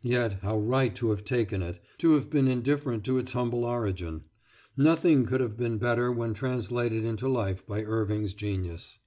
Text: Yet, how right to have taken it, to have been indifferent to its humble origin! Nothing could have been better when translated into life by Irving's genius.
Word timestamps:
Yet, 0.00 0.40
how 0.40 0.58
right 0.58 0.94
to 0.94 1.10
have 1.10 1.22
taken 1.22 1.60
it, 1.60 1.84
to 1.98 2.12
have 2.12 2.30
been 2.30 2.48
indifferent 2.48 3.04
to 3.04 3.18
its 3.18 3.32
humble 3.32 3.66
origin! 3.66 4.24
Nothing 4.74 5.26
could 5.26 5.42
have 5.42 5.58
been 5.58 5.76
better 5.76 6.10
when 6.10 6.32
translated 6.32 7.04
into 7.04 7.28
life 7.28 7.66
by 7.66 7.84
Irving's 7.84 8.32
genius. 8.32 8.98